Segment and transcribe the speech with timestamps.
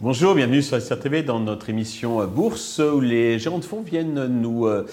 [0.00, 4.66] Bonjour, bienvenue sur SRTV dans notre émission Bourse où les gérants de fonds viennent nous
[4.66, 4.86] euh,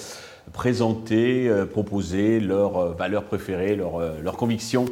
[0.53, 4.85] présenter, euh, proposer leurs euh, valeurs préférées, leurs convictions.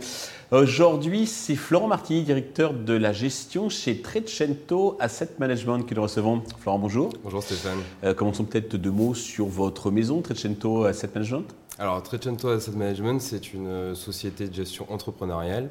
[0.52, 6.42] Aujourd'hui, c'est Florent Martini, directeur de la gestion chez Trecento Asset Management que nous recevons.
[6.60, 7.10] Florent, bonjour.
[7.24, 7.80] Bonjour Stéphane.
[8.16, 11.44] commençons peut-être deux mots sur votre maison, Trecento Asset Management.
[11.80, 15.70] Alors, Trecento Asset Management, c'est une société de gestion entrepreneuriale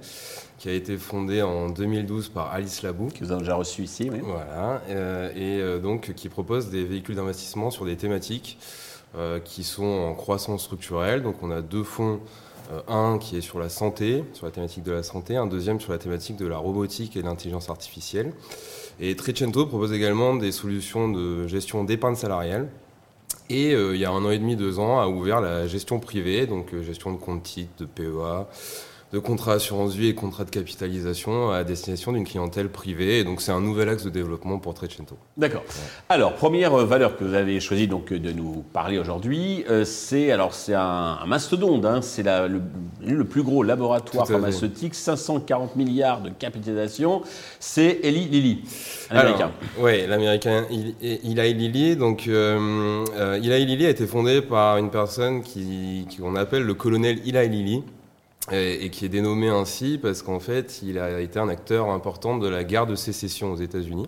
[0.58, 3.08] qui a été fondée en 2012 par Alice Labou.
[3.08, 4.20] Que vous avez déjà reçu ici, oui.
[4.22, 8.95] Voilà, euh, et euh, donc qui propose des véhicules d'investissement sur des thématiques euh,
[9.44, 11.22] qui sont en croissance structurelle.
[11.22, 12.20] Donc, on a deux fonds.
[12.88, 15.92] un qui est sur la santé, sur la thématique de la santé, un deuxième sur
[15.92, 18.32] la thématique de la robotique et de l'intelligence artificielle.
[18.98, 22.68] Et Trecento propose également des solutions de gestion d'épargne salariale
[23.48, 26.00] et euh, il y a un an et demi, deux ans, a ouvert la gestion
[26.00, 28.48] privée, donc euh, gestion de compte titres, de PEA,
[29.16, 33.20] de contrats assurance vie et contrats de capitalisation à destination d'une clientèle privée.
[33.20, 35.16] Et donc c'est un nouvel axe de développement pour Trecento.
[35.38, 35.64] D'accord.
[36.08, 40.52] Alors première euh, valeur que vous avez choisi donc de nous parler aujourd'hui, c'est alors
[40.52, 42.60] c'est un, mastodonte, hein, c'est le,
[43.02, 47.22] le, plus gros laboratoire pharmaceutique, 540 milliards de capitalisation.
[47.58, 48.62] C'est Eli Lilly.
[49.10, 49.50] Américain.
[49.78, 51.96] Oui, l'américain Eli Lilly.
[51.96, 56.74] Donc, euh, euh, Eli Lilly a été fondé par une personne qui, qu'on appelle le
[56.74, 57.84] colonel Eli Lilly.
[58.52, 62.48] Et, qui est dénommé ainsi parce qu'en fait, il a été un acteur important de
[62.48, 64.06] la guerre de sécession aux États-Unis,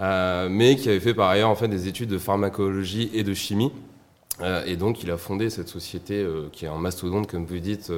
[0.00, 3.70] euh, mais qui avait fait par ailleurs en des études de pharmacologie et de chimie.
[4.66, 7.92] Et donc, il a fondé cette société qui est un mastodonte, comme vous dites,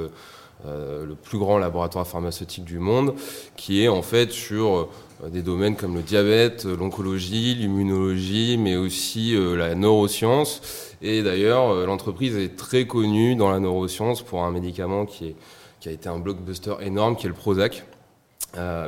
[0.65, 3.15] le plus grand laboratoire pharmaceutique du monde,
[3.57, 4.89] qui est en fait sur
[5.23, 10.61] euh, des domaines comme le diabète, euh, l'oncologie, l'immunologie, mais aussi euh, la neuroscience.
[11.03, 15.35] Et d'ailleurs, l'entreprise est très connue dans la neuroscience pour un médicament qui
[15.85, 17.85] a été un blockbuster énorme, qui est le Prozac.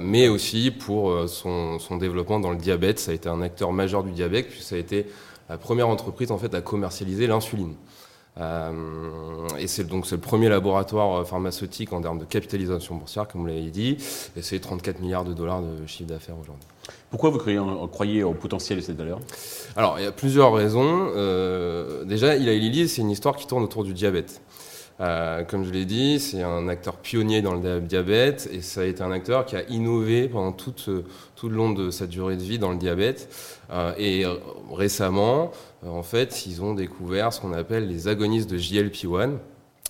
[0.00, 2.98] mais aussi pour son, son, développement dans le diabète.
[2.98, 5.06] Ça a été un acteur majeur du diabète, puisque ça a été
[5.48, 7.74] la première entreprise en fait à commercialiser l'insuline.
[8.38, 13.40] Euh, et c'est donc le premier laboratoire euh, pharmaceutique en termes de capitalisation boursière, comme
[13.40, 13.96] vous l'avez dit,
[14.36, 16.66] et c'est 34 milliards de dollars de chiffre d'affaires aujourd'hui.
[17.10, 17.38] Pourquoi vous
[17.88, 19.20] croyez, au potentiel de cette valeur?
[19.74, 21.10] Alors, il y a plusieurs raisons.
[21.16, 24.42] Euh, déjà, Eli Lilly, c'est une histoire qui tourne autour du diabète.
[25.00, 28.84] Euh, comme je l'ai dit, c'est un acteur pionnier dans le diabète et ça a
[28.84, 30.88] été un acteur qui a innové pendant toute,
[31.34, 33.28] tout le long de sa durée de vie dans le diabète.
[33.70, 34.36] Euh, et euh,
[34.72, 35.50] récemment,
[35.86, 39.32] en fait, ils ont découvert ce qu'on appelle les agonistes de GLP-1.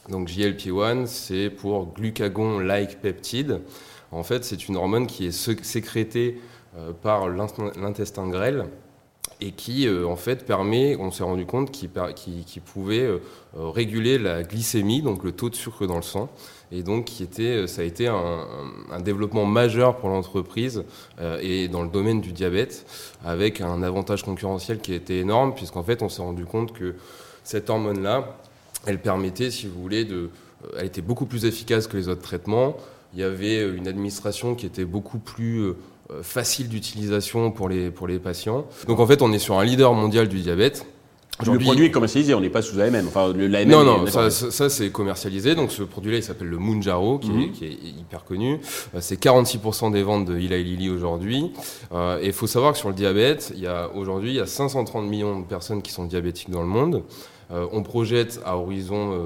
[0.09, 3.61] Donc GLP-1, c'est pour glucagon-like peptide.
[4.13, 6.41] En fait, c'est une hormone qui est sécrétée
[7.03, 8.67] par l'intestin grêle
[9.41, 11.91] et qui euh, en fait permet, on s'est rendu compte, qu'il
[12.63, 13.19] pouvait euh,
[13.57, 16.31] euh, réguler la glycémie, donc le taux de sucre dans le sang,
[16.73, 20.83] et donc qui était, ça a été un, développement majeur pour l'entreprise
[21.41, 22.85] et dans le domaine du diabète,
[23.25, 26.97] avec un avantage concurrentiel qui était énorme, puisqu'en fait on s'est rendu compte que
[27.45, 28.37] cette hormone-là,
[28.85, 30.09] elle permettait, si vous voulez,
[30.77, 32.77] elle était beaucoup plus efficace que les autres traitements.
[33.15, 35.73] Il y avait une administration qui était beaucoup plus
[36.23, 38.67] facile d'utilisation pour les, pour les patients.
[38.87, 40.87] Donc en fait, on est sur un leader mondial du diabète.
[41.45, 43.07] Le produit est commercialisé, on n'est pas sous AMM.
[43.09, 45.55] Enfin, l'AMM non, non, ça, ça, c'est commercialisé.
[45.55, 47.53] Donc ce produit-là, il s'appelle le Mounjaro, qui, est, mhm.
[47.53, 48.59] qui, est, hyper connu.
[48.95, 51.53] Euh, c'est 46% des ventes de Eli Lilly aujourd'hui.
[51.93, 54.41] Euh, et il faut savoir que sur le diabète, il y a aujourd'hui, il y
[54.41, 57.03] a 530 millions de personnes qui sont diabétiques dans le monde.
[57.53, 59.17] Euh, on projette à horizon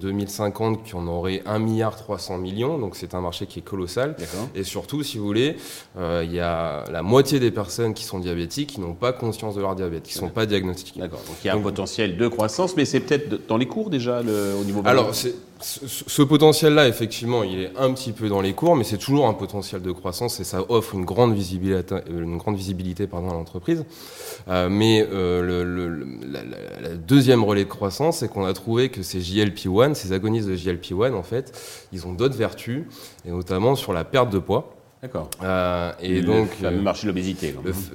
[0.00, 4.16] 2050 euh, qu'on aurait 1 milliard 300 millions, donc c'est un marché qui est colossal.
[4.54, 5.56] Et surtout, si vous voulez,
[5.98, 9.54] euh, il y a la moitié des personnes qui sont diabétiques qui n'ont pas conscience
[9.54, 11.00] de leur diabète, qui ne sont pas diagnostiquées.
[11.00, 11.22] D'accord.
[11.26, 14.22] Donc il y a un potentiel de croissance, mais c'est peut-être dans les cours déjà
[14.22, 14.82] le, au niveau.
[14.84, 18.98] Alors c'est ce potentiel-là, effectivement, il est un petit peu dans les cours, mais c'est
[18.98, 23.30] toujours un potentiel de croissance et ça offre une grande visibilité, une grande visibilité pardon,
[23.30, 23.84] à l'entreprise.
[24.48, 26.42] Euh, mais euh, le, le, la,
[26.80, 30.56] la, deuxième relais de croissance, c'est qu'on a trouvé que ces JLP-1, ces agonistes de
[30.56, 31.52] JLP-1, en fait,
[31.92, 32.84] ils ont d'autres vertus,
[33.26, 34.74] et notamment sur la perte de poids.
[35.02, 35.30] D'accord.
[35.42, 37.54] Euh, et donc, le marché de l'obésité.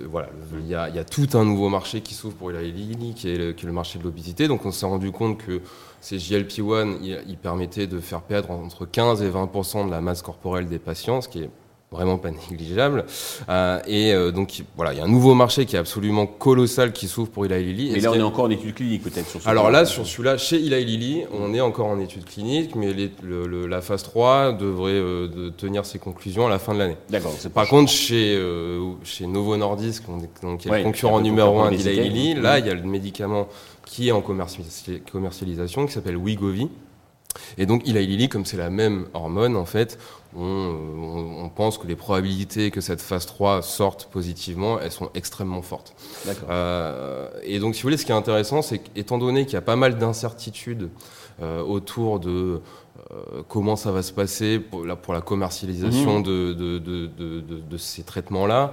[0.10, 0.28] Voilà,
[0.60, 3.14] il y, a, il y, a, tout un nouveau marché qui s'ouvre pour Eli Lilly,
[3.14, 4.48] qui est, le, qui est le marché de l'obésité.
[4.48, 5.62] Donc, on s'est rendu compte que
[6.06, 10.68] ces JLP-1, ils, permettaient de faire perdre entre 15 et 20% de la masse corporelle
[10.68, 11.50] des patients, ce qui est
[11.96, 13.06] vraiment pas négligeable.
[13.50, 16.92] Euh, et euh, donc voilà, il y a un nouveau marché qui est absolument colossal
[16.94, 17.92] qui s'ouvre pour Eli Lilly.
[17.94, 20.38] Mais là, on est encore en études cliniques peut-être sur ce Alors là, sur celui-là,
[20.38, 22.94] chez Eli Lilly, on est encore en études cliniques, mais
[23.68, 26.98] la phase 3 devrait de tenir ses conclusions à la fin de l'année.
[27.10, 27.34] D'accord.
[27.54, 28.40] Par contre, chez,
[29.04, 30.04] chez Novo Nordisk,
[30.42, 33.48] donc, qui est le concurrent numéro 1 d'Eli Lilly, là, il y a le médicament
[33.86, 36.70] qui est en commercialisation, qui s'appelle Wigovi.
[37.58, 39.98] Et donc, Eli Lilly, comme c'est la même hormone, en fait,
[40.38, 45.94] on, pense que les probabilités que cette phase 3 sorte positivement, elles sont extrêmement fortes.
[46.50, 49.58] Euh, et donc, si vous voulez, ce qui est intéressant, c'est qu'étant donné qu'il y
[49.58, 50.90] a pas mal d'incertitudes
[51.42, 52.62] euh, autour de
[53.12, 56.24] euh, comment ça va se passer pour la, pour la commercialisation mmh.
[56.24, 58.72] de, de, de, de, ces traitements-là,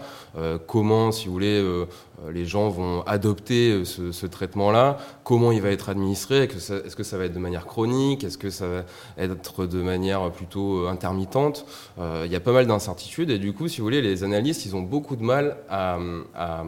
[0.68, 1.84] comment, si vous voulez,
[2.32, 7.18] les gens vont adopter ce, ce traitement-là, comment il va être administré, est-ce que, ça
[7.18, 8.84] va être de manière chronique, est-ce que ça va
[9.18, 11.51] être de manière plutôt intermittente.
[11.98, 14.76] Il y a pas mal d'incertitudes et du coup, si vous voulez, les analystes, ils
[14.76, 15.98] ont beaucoup de mal à,
[16.34, 16.64] à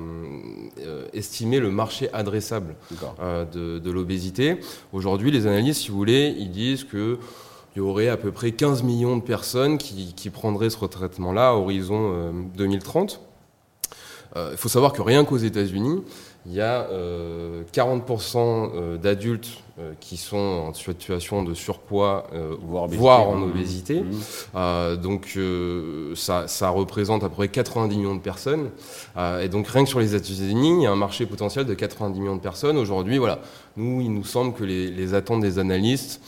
[1.12, 2.76] estimer le marché adressable
[3.52, 4.58] de, l'obésité.
[4.92, 7.18] Aujourd'hui, les analystes, si vous voulez, ils disent que
[7.74, 11.52] il y aurait à peu près 15 millions de personnes qui, prendraient ce retraitement-là à
[11.54, 13.20] horizon 2030.
[14.36, 16.02] Euh, euh, il faut savoir que rien qu'aux États-Unis,
[16.46, 16.86] il y a
[17.72, 19.48] 40% euh, d'adultes
[19.98, 22.28] qui sont en situation de surpoids,
[22.60, 24.02] voire, en obésité.
[24.02, 24.96] Mmh.
[25.02, 25.36] donc
[26.14, 28.70] ça, ça, représente à peu près 90 millions de personnes.
[29.42, 32.20] et donc rien que sur les États-Unis, il y a un marché potentiel de 90
[32.20, 32.76] millions de personnes.
[32.76, 33.40] Aujourd'hui, voilà,
[33.76, 36.20] nous, il nous semble que les, les attentes des analystes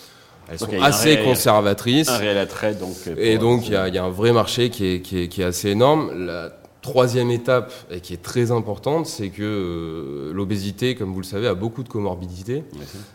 [0.48, 2.08] elles sont assez conservatrices.
[2.08, 2.94] Un réel attrait, donc.
[3.16, 5.70] Et donc, il y, a un vrai marché qui est, qui est, qui est assez
[5.70, 6.26] énorme.
[6.26, 6.52] La
[6.86, 11.48] troisième étape, et qui est très importante, c'est que euh, l'obésité, comme vous le savez,
[11.48, 12.62] a beaucoup de comorbidités.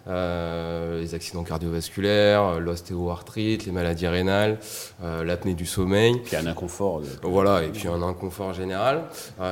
[0.10, 4.60] Euh, les accidents cardiovasculaires, l'ostéoarthrite, les maladies rénales,
[5.02, 6.20] euh, l'apnée du sommeil.
[6.26, 7.02] Puis un inconfort.
[7.24, 9.06] Voilà, et puis un inconfort général.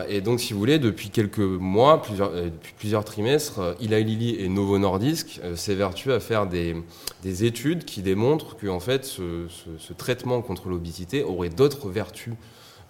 [0.10, 4.50] et donc, si vous voulez, depuis quelques mois, plusieurs, depuis plusieurs trimestres, Eli Lilly et
[4.50, 6.76] Novo Nordisk s'évertuent à faire des,
[7.24, 12.34] des, études qui démontrent que en fait, ce, ce traitement contre l'obésité aurait d'autres vertus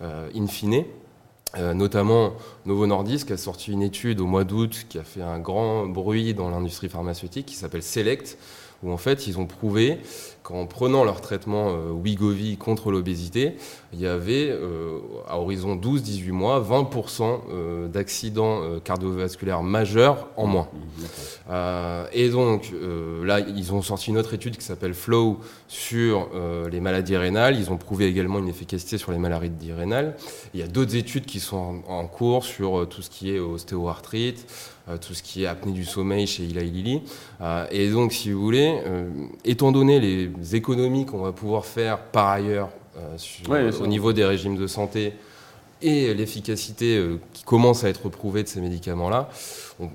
[0.02, 0.86] in fine
[1.58, 2.34] euh, notamment
[2.66, 6.34] Novo Nordisk a sorti une étude au mois d'août qui a fait un grand bruit
[6.36, 8.38] dans l'industrie pharmaceutique qui s'appelle Select,
[8.84, 10.00] où en fait ils ont prouvé
[10.44, 13.56] qu'en prenant leur traitement euh, Wigovi contre l'obésité,
[13.94, 20.68] il y avait euh, à horizon 12-18 mois 20% euh, d'accidents cardiovasculaires majeurs en moins.
[20.74, 21.54] Mmh,
[22.14, 22.72] et donc
[23.24, 26.30] là, ils ont sorti une autre étude qui s'appelle Flow sur
[26.72, 27.58] les maladies rénales.
[27.58, 30.16] Ils ont prouvé également une efficacité sur les maladies rénales.
[30.54, 33.40] Il y a d'autres études qui sont en, en cours sur tout ce qui est
[33.40, 34.46] ostéoarthrite.
[34.90, 37.02] Euh, tout ce qui est apnée du sommeil chez Eli Lilly.
[37.42, 39.08] Euh, et donc, si vous voulez, euh,
[39.46, 42.70] étant donné les économies qu'on va pouvoir faire par ailleurs
[43.80, 45.14] au niveau des régimes de santé
[45.82, 47.02] et l'efficacité
[47.34, 49.30] qui commence à être prouvée de ces médicaments-là,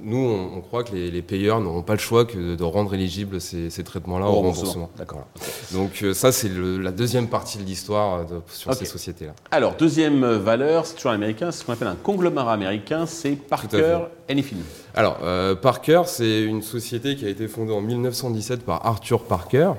[0.02, 3.84] nous, on, croit que les, payeurs n'auront pas le choix que de, rendre éligibles ces,
[3.84, 4.90] traitements-là au, remboursement.
[4.96, 5.26] D'accord.
[5.72, 9.34] Donc euh, ça, c'est la deuxième partie de l'histoire euh, sur ces sociétés-là.
[9.50, 14.06] Alors, deuxième valeur, c'est toujours américain, c'est ce qu'on appelle un conglomérat américain, c'est Parker
[14.28, 14.56] Anyfin.
[14.94, 19.72] Alors, euh, Parker, c'est une société qui a été fondée en 1917 par Arthur Parker.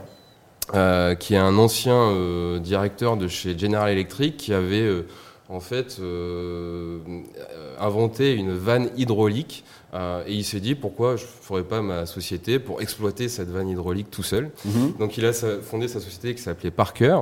[1.19, 5.03] qui est un ancien directeur de chez General Electric qui avait
[5.49, 5.99] en fait
[7.79, 9.63] inventé une vanne hydraulique
[9.95, 13.49] euh, et il s'est dit pourquoi je ne ferais pas ma société pour exploiter cette
[13.49, 14.51] vanne hydraulique tout seul.
[14.65, 14.93] Mhm.
[14.99, 17.19] Donc il a fondé sa société qui s'appelait Parker.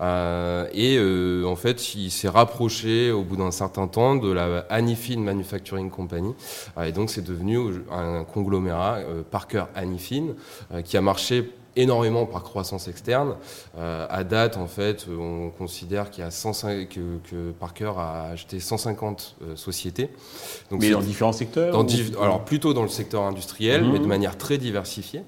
[0.00, 4.60] Euh, et euh, en fait, il s'est rapproché au bout d'un certain temps de la
[4.70, 6.34] Anifin Manufacturing Company.
[6.82, 7.58] et donc c'est devenu
[7.90, 10.34] un conglomérat Parker Anifin
[10.84, 13.34] qui a marché énormément par croissance externe.
[13.78, 18.30] Euh, à date, en fait, on considère qu'il y a 105, que, que, Parker a
[18.32, 20.10] acheté 150 euh, sociétés.
[20.70, 21.74] Donc mais dans différents secteurs
[22.20, 24.08] Alors plutôt dans le secteur industriel, mais de mhm.
[24.08, 25.22] manière très diversifiée.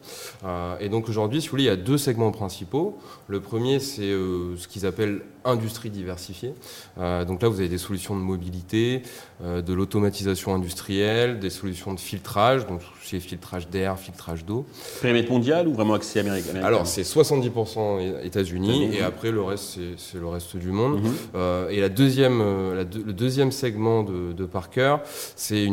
[0.45, 2.99] Euh, et donc aujourd'hui, si vous voulez, il y a deux segments principaux.
[3.29, 6.55] Le premier, c'est ce qu'ils appellent industrie diversifiée.
[6.97, 9.03] Donc là, vous avez des solutions de mobilité,
[9.43, 14.67] de l'automatisation industrielle, des solutions de filtrage, donc c'est filtrage d'air, filtrage d'eau.
[15.01, 20.19] Périmètre mondial ou vraiment accès américain Alors, c'est 70% États-Unis et après, le reste, c'est
[20.19, 21.03] le reste du monde.
[21.03, 21.13] Mhm.
[21.35, 24.97] Euh, et la deuxième, le deuxième segment de, de Parker,
[25.37, 25.67] c'est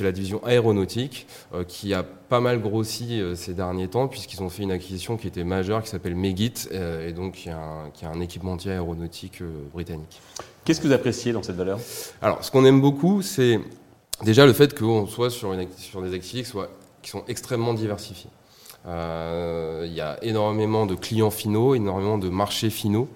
[0.00, 1.26] la division aéronautique
[1.68, 5.44] qui a pas mal grossi ces derniers temps puisqu'ils ont fait une acquisition qui était
[5.44, 9.68] majeure qui s'appelle Megit et donc qui est un, qui est un équipementier aéronautique euh,
[9.72, 10.20] britannique.
[10.64, 11.78] Qu'est-ce que vous appréciez dans cette valeur?
[12.22, 13.60] Alors, ce qu'on aime beaucoup, c'est
[14.22, 16.70] déjà le fait qu'on soit sur, une, sur des activités qui, soient,
[17.02, 18.30] qui sont extrêmement diversifiées.
[18.86, 23.08] Euh, il y a énormément de clients finaux, énormément de marchés finaux.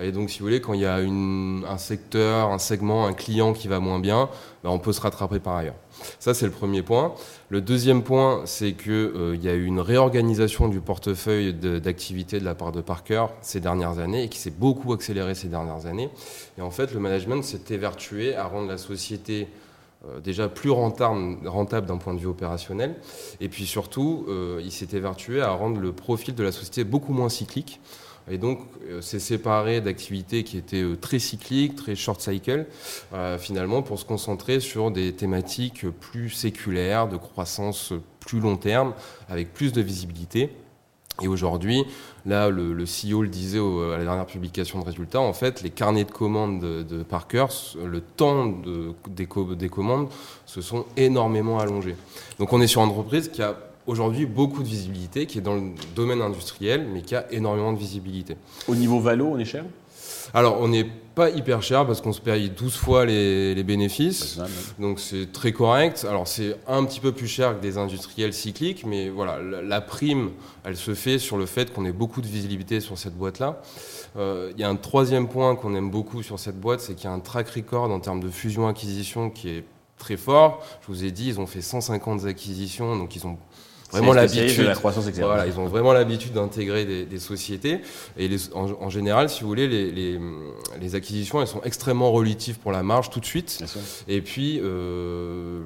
[0.00, 3.52] Et donc, si vous voulez, quand il y a un secteur, un segment, un client
[3.52, 4.28] qui va moins bien,
[4.64, 5.76] ben, on peut se rattraper par ailleurs.
[6.18, 7.14] Ça, c'est le premier point.
[7.48, 12.44] Le deuxième point, c'est qu'il euh, y a eu une réorganisation du portefeuille d'activité de,
[12.44, 16.10] la part de Parker ces dernières années et qui s'est beaucoup accéléré ces dernières années.
[16.58, 19.46] Et en fait, le management s'est évertué à rendre la société
[20.22, 22.96] déjà plus rentable, rentable d'un point de vue opérationnel.
[23.40, 27.12] Et puis surtout, euh, il s'est évertué à rendre le profil de la société beaucoup
[27.12, 27.80] moins cyclique.
[28.30, 32.66] Et donc, euh, c'est séparé d'activités qui étaient euh, très cycliques, très short cycle,
[33.12, 38.94] euh, finalement, pour se concentrer sur des thématiques plus séculaires, de croissance plus long terme,
[39.28, 40.50] avec plus de visibilité.
[41.22, 41.84] Et aujourd'hui,
[42.26, 46.04] là, le, CEO le disait à la dernière publication de résultats, en fait, les carnets
[46.04, 47.46] de commandes de, Parker,
[47.84, 50.08] le temps de, des, des commandes
[50.44, 51.96] se sont énormément allongés.
[52.38, 53.56] Donc on est sur une entreprise qui a
[53.86, 57.78] aujourd'hui beaucoup de visibilité, qui est dans le domaine industriel, mais qui a énormément de
[57.78, 58.36] visibilité.
[58.66, 59.64] Au niveau valo, on est cher?
[60.32, 64.38] Alors, on n'est pas hyper cher parce qu'on se paye 12 fois les, les bénéfices.
[64.78, 66.06] Donc, c'est très correct.
[66.08, 69.80] Alors, c'est un petit peu plus cher que des industriels cycliques, mais voilà, la, la
[69.80, 70.30] prime,
[70.64, 73.60] elle se fait sur le fait qu'on ait beaucoup de visibilité sur cette boîte-là.
[74.16, 77.04] Euh, il y a un troisième point qu'on aime beaucoup sur cette boîte, c'est qu'il
[77.04, 79.64] y a un track record en termes de fusion-acquisition qui est
[79.98, 80.64] très fort.
[80.82, 83.38] Je vous ai dit, ils ont fait 150 acquisitions, donc ils ont
[83.90, 84.64] vraiment l'habitude.
[84.64, 87.80] la croissance voilà, ils ont vraiment l'habitude d'intégrer des, des, sociétés.
[88.16, 90.20] Et les, en, en, général, si vous voulez, les, les,
[90.80, 93.64] les, acquisitions, elles sont extrêmement relatives pour la marge tout de suite.
[94.08, 95.62] Et puis, euh,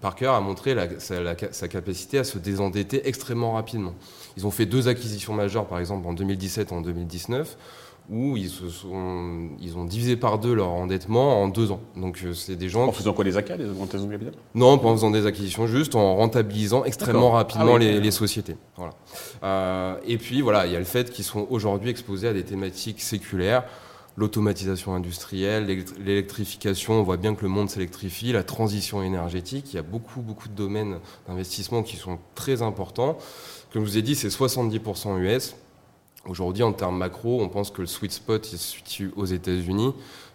[0.00, 3.94] Parker a montré la, sa, la, sa, capacité à se désendetter extrêmement rapidement.
[4.36, 7.56] Ils ont fait deux acquisitions majeures, par exemple, en 2017 et en 2019
[8.10, 11.80] où ils, se sont, ils ont divisé par deux leur endettement en deux ans.
[11.96, 12.86] Donc euh, c'est des gens.
[12.86, 14.34] En faisant quoi des ACA, des augmentations de capital?
[14.54, 18.10] Non, pas en faisant des acquisitions, juste en rentabilisant extrêmement rapidement ah oui, les, les,
[18.10, 18.56] sociétés.
[18.76, 18.92] Voilà.
[19.42, 22.44] Euh, et puis voilà, il y a le fait qu'ils sont aujourd'hui exposés à des
[22.44, 23.64] thématiques séculaires.
[24.18, 29.78] L'automatisation industrielle, l'électrification, on voit bien que le monde s'électrifie, la transition énergétique, il y
[29.78, 33.16] a beaucoup, beaucoup de domaines d'investissement qui sont très importants.
[33.72, 35.54] Comme je vous ai dit, c'est 70% US,
[36.28, 39.92] Aujourd'hui, en termes macro, on pense que le sweet spot il se situe aux États-Unis.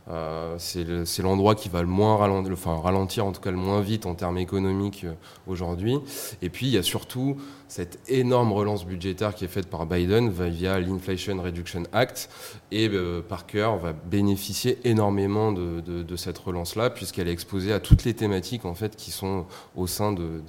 [0.09, 4.15] Euh, c'est l'endroit qui va le moins ralentir, en tout cas le moins vite en
[4.15, 5.13] termes économiques euh,
[5.47, 5.97] aujourd'hui.
[6.41, 7.37] Et puis il y a surtout
[7.67, 12.29] cette énorme relance budgétaire qui est faite par Biden via l'Inflation Reduction Act.
[12.71, 18.13] Et euh, Parker va bénéficier énormément de, cette relance-là puisqu'elle est exposée à toutes les
[18.13, 19.45] thématiques en fait qui sont
[19.75, 20.41] au sein de,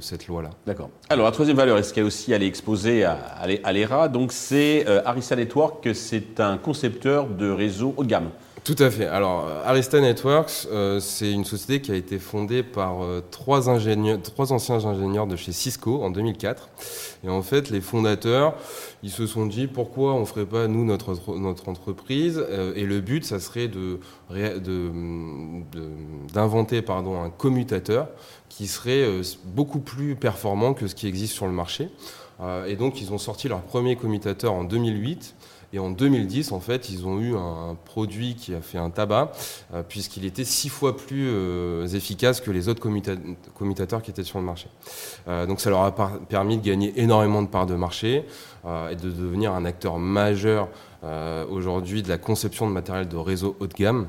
[0.00, 0.50] cette loi-là.
[0.66, 0.90] D'accord.
[1.08, 4.08] Alors la troisième valeur, est-ce qu'elle aussi elle exposée à, l'ERA?
[4.08, 8.30] Donc c'est Arista Network, c'est un concepteur de réseau haut de gamme.
[8.64, 9.04] Tout à fait.
[9.04, 14.22] Alors, Arista Networks, euh, c'est une société qui a été fondée par euh, trois, ingénieurs,
[14.22, 16.70] trois anciens ingénieurs de chez Cisco en 2004.
[17.24, 18.54] Et en fait, les fondateurs,
[19.02, 22.42] ils se sont dit pourquoi on ne ferait pas, nous, notre, notre entreprise?
[22.42, 24.00] Euh, Et le but, ça serait de,
[26.32, 28.08] d'inventer de, pardon, un commutateur
[28.48, 31.90] qui serait euh, beaucoup plus performant que ce qui existe sur le marché.
[32.40, 35.34] Euh, et donc, ils ont sorti leur premier commutateur en 2008.
[35.74, 39.32] Et en 2010, en fait, ils ont eu un produit qui a fait un tabac,
[39.74, 43.14] euh, puisqu'il était six fois plus euh, efficace que les autres commuta
[43.58, 44.68] commutateurs qui étaient sur le marché.
[45.26, 45.92] Euh, donc ça leur a
[46.28, 48.24] permis de gagner énormément de parts de marché
[48.90, 50.68] et de devenir un acteur majeur
[51.50, 54.08] aujourd'hui de la conception de matériel de réseau haut de gamme.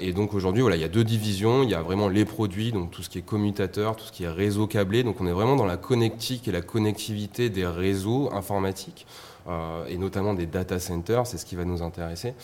[0.00, 1.62] Et donc aujourd'hui, il y a deux divisions.
[1.62, 4.24] Il y a vraiment les produits, donc tout ce qui est commutateur, tout ce qui
[4.24, 5.02] est réseau câblé.
[5.02, 9.06] Donc on est vraiment dans la connectique et la connectivité des réseaux informatiques
[9.88, 12.34] et notamment des data centers, c'est ce qui va nous intéresser.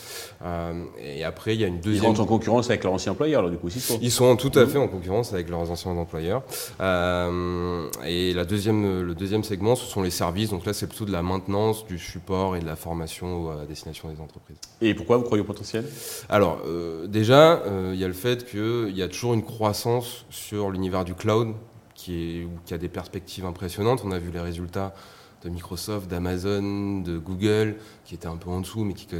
[0.42, 2.04] Euh, et après, il y a une deuxième.
[2.04, 4.52] Ils rentrent en concurrence avec leurs anciens employeurs, alors du coup, ils, ils sont tout
[4.58, 6.42] à fait en concurrence avec leurs anciens employeurs.
[6.80, 10.50] Euh, et la deuxième, le deuxième segment, ce sont les services.
[10.50, 14.08] Donc là, c'est plutôt de la maintenance, du support et de la formation à destination
[14.08, 14.56] des entreprises.
[14.80, 15.84] Et pourquoi vous croyez au potentiel?
[16.28, 20.24] Alors, euh, déjà, euh, il y a le fait qu'il y a toujours une croissance
[20.30, 21.54] sur l'univers du cloud
[21.94, 24.02] qui, est, qui a des perspectives impressionnantes.
[24.04, 24.94] On a vu les résultats
[25.44, 29.16] de Microsoft, d'Amazon, de Google, qui étaient un peu en dessous, mais qui, qui,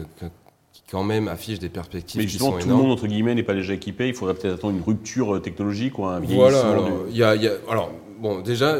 [0.72, 2.80] qui quand même affichent des perspectives mais justement, qui sont tout énormes.
[2.82, 4.08] le monde, entre guillemets, n'est pas déjà équipé.
[4.08, 7.12] Il faudrait peut-être attendre une rupture technologique ou un Voilà, alors, du...
[7.12, 8.78] y a, y a, alors bon, déjà,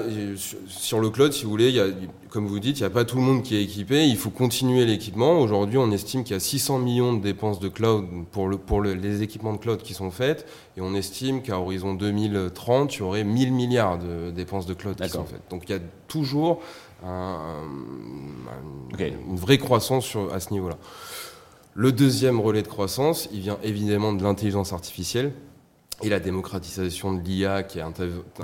[0.67, 1.87] sur le cloud, si vous voulez, y a,
[2.31, 4.07] comme vous dites, il n'y a pas tout le monde qui est équipé.
[4.07, 5.39] Il faut continuer l'équipement.
[5.39, 8.81] Aujourd'hui, on estime qu'il y a 600 millions de dépenses de cloud pour, le, pour
[8.81, 10.47] le, les équipements de cloud qui sont faites.
[10.77, 14.97] Et on estime qu'à horizon 2030, il y aurait 1000 milliards de dépenses de cloud
[15.01, 15.43] qui sont faites.
[15.51, 16.61] Donc il y a toujours
[17.05, 19.15] un, un, okay.
[19.29, 20.79] une vraie croissance sur, à ce niveau-là.
[21.75, 25.33] Le deuxième relais de croissance, il vient évidemment de l'intelligence artificielle.
[26.03, 27.85] et la démocratisation de l'IA qui est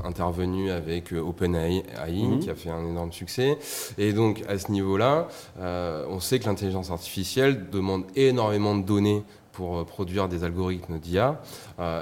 [0.04, 2.38] intervenue avec euh, OpenAI, mhm.
[2.38, 3.58] qui a fait un énorme succès.
[3.98, 5.26] Et donc, à ce niveau-là,
[5.58, 9.24] euh, on sait que l'intelligence artificielle demande énormément de données
[9.60, 11.42] pour euh, produire des algorithmes d'IA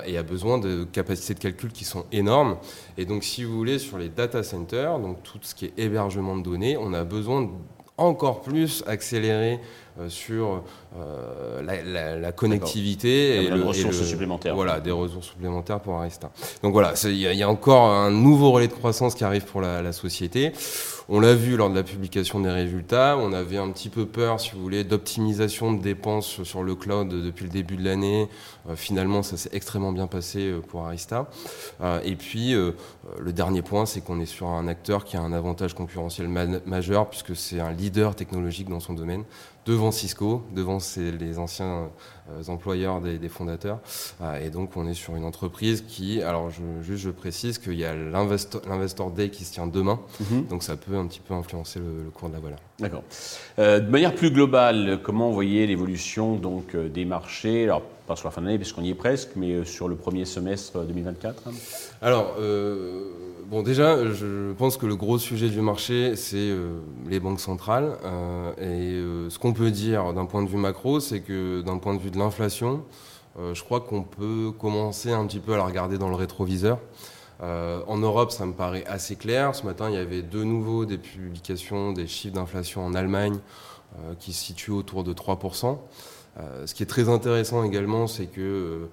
[0.06, 2.56] et a besoin de capacités de calcul qui sont énormes.
[2.96, 6.36] Et donc, si vous voulez, sur les data centers, donc tout ce qui est hébergement
[6.36, 7.50] de données, on a besoin
[7.96, 9.58] encore plus accélérer
[10.08, 10.62] sur
[10.96, 11.62] euh,
[12.20, 14.54] la, connectivité et, les ressources supplémentaires.
[14.54, 16.30] Voilà, des ressources supplémentaires pour Arista.
[16.62, 19.92] Donc voilà, il y, a encore un nouveau relais de croissance qui arrive pour la,
[19.92, 20.52] société.
[21.08, 23.16] On l'a vu lors de la publication des résultats.
[23.18, 27.08] On avait un petit peu peur, si vous voulez, d'optimisation de dépenses sur le cloud
[27.08, 28.28] depuis le début de l'année.
[28.68, 31.28] Euh, finalement, ça s'est extrêmement bien passé euh, pour Arista.
[32.04, 35.74] et puis, le dernier point, c'est qu'on est sur un acteur qui a un avantage
[35.74, 39.24] concurrentiel majeur puisque c'est un leader technologique dans son domaine
[39.68, 41.86] devant Cisco, devant les anciens euh,
[42.48, 43.78] employeurs des, fondateurs.
[44.22, 47.74] Euh, et donc, on est sur une entreprise qui, alors je, juste je précise qu'il
[47.74, 50.46] y a l'Investor Day qui se tient demain, mhm.
[50.46, 52.58] donc ça peut un petit peu influencer le, cours de la valeur.
[52.78, 53.02] D'accord.
[53.58, 57.64] Euh, de manière plus globale, comment vous voyez l'évolution donc des marchés?
[57.64, 60.24] Alors, pas sur la fin de l'année, puisqu'on y est presque, mais sur le premier
[60.24, 61.42] semestre 2024
[62.00, 62.36] Alors,
[63.50, 67.96] Bon, déjà, je pense que le gros sujet du marché, c'est euh, les banques centrales.
[68.04, 71.78] Euh, et euh, ce qu'on peut dire d'un point de vue macro, c'est que d'un
[71.78, 72.84] point de vue de l'inflation,
[73.36, 76.78] je crois qu'on peut commencer un petit peu à la regarder dans le rétroviseur.
[77.40, 79.54] en Europe, ça me paraît assez clair.
[79.54, 83.38] Ce matin, il y avait de nouveau des publications des chiffres d'inflation en Allemagne
[84.18, 85.78] qui se situent autour de 3%.
[86.66, 88.88] ce qui est très intéressant également, c'est que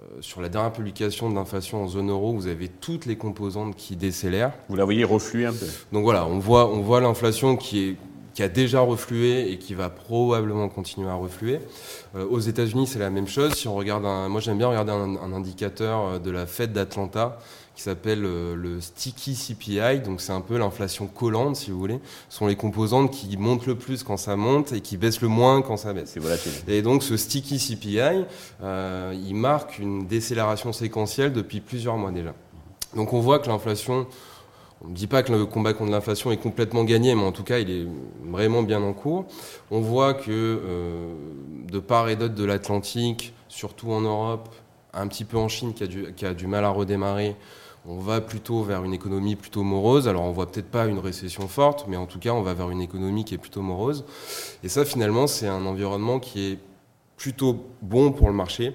[0.00, 3.76] euh, sur la dernière publication de l'inflation en zone euro, vous avez toutes les composantes
[3.76, 4.52] qui décélèrent.
[4.68, 5.66] Vous la voyez refluer un peu.
[5.92, 7.96] Donc voilà, on voit, on voit l'inflation qui est
[8.34, 11.60] qui a déjà reflué et qui va probablement continuer à refluer.
[12.14, 13.54] Euh, aux États-Unis, c'est la même chose.
[13.54, 17.38] Si on regarde, moi j'aime bien regarder un, un, indicateur euh, de la Fed d'Atlanta
[17.80, 21.98] qui s'appelle euh, le sticky CPI, donc c'est un peu l'inflation collante, si vous voulez.
[22.28, 25.28] Ce sont les composantes qui montent le plus quand ça monte et qui baissent le
[25.28, 26.14] moins quand ça baisse.
[26.68, 28.26] Et donc ce sticky CPI,
[28.62, 32.34] euh, il marque une décélération séquentielle depuis plusieurs mois déjà.
[32.96, 34.06] Donc on voit que l'inflation,
[34.82, 37.44] on ne dit pas que le combat contre l'inflation est complètement gagné, mais en tout
[37.44, 37.86] cas, il est
[38.24, 39.26] vraiment bien en cours.
[39.70, 41.12] On voit que euh,
[41.70, 44.48] de part et d'autre de l'Atlantique, surtout en Europe,
[44.94, 47.36] un petit peu en Chine qui a du, mal à redémarrer,
[47.86, 50.08] on va plutôt vers une économie plutôt morose.
[50.08, 52.70] Alors on voit peut-être pas une récession forte, mais en tout cas on va vers
[52.70, 54.04] une économie qui est plutôt morose.
[54.64, 56.58] Et ça finalement c'est un environnement qui est
[57.16, 58.74] plutôt bon pour le marché,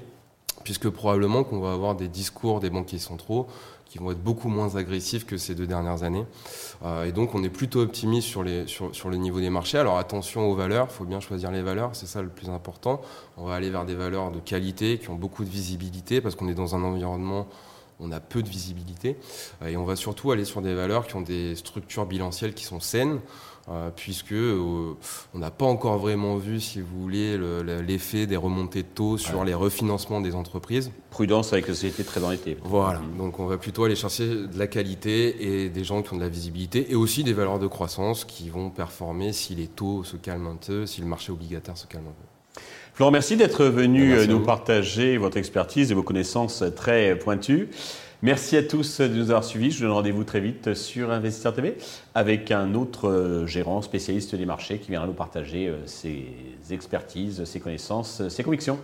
[0.63, 3.47] puisque probablement qu'on va avoir des discours des banquiers centraux
[3.95, 6.25] qui vont être beaucoup moins agressifs que ces deux dernières années.
[6.83, 9.77] Euh, et donc on est plutôt optimiste sur, le niveau des marchés.
[9.77, 13.01] Alors attention aux valeurs, il faut bien choisir les valeurs, c'est ça le plus important.
[13.37, 16.49] On va aller vers des valeurs de qualité qui ont beaucoup de visibilité parce qu'on
[16.49, 17.47] est dans un environnement
[18.01, 19.15] on a peu de visibilité.
[19.61, 22.65] Euh, et on va surtout aller sur des valeurs qui ont des structures bilancielles qui
[22.65, 23.21] sont saines,
[23.67, 24.93] euh, puisque euh,
[25.33, 27.37] on n'a pas encore vraiment vu, si vous voulez,
[27.85, 30.91] l'effet des remontées de taux sur les refinancements des entreprises.
[31.09, 32.57] Prudence avec les sociétés très endettées.
[32.63, 33.17] Voilà, mmh.
[33.17, 36.21] donc on va plutôt aller chercher de la qualité et des gens qui ont de
[36.21, 40.17] la visibilité, et aussi des valeurs de croissance qui vont performer si les taux se
[40.17, 42.61] calment un peu, si le marché obligataire se calme un peu.
[42.95, 47.67] Florent, merci d'être venu euh, nous partager votre expertise et vos connaissances très pointues.
[48.21, 49.71] Merci à tous de nous avoir suivis.
[49.71, 51.77] Je vous donne rendez-vous très vite sur Investisseur TV
[52.13, 56.27] avec un autre euh, gérant spécialiste des marchés qui viendra nous partager euh, ses
[56.71, 58.79] expertises, ses connaissances, ses convictions.